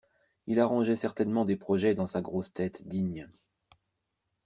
[0.47, 3.29] Il arrangeait certainement des projets dans sa grosse tête digne.